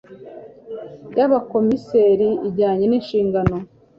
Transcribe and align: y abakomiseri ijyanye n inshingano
y 1.17 1.19
abakomiseri 1.25 2.29
ijyanye 2.47 2.85
n 2.87 2.93
inshingano 2.97 3.55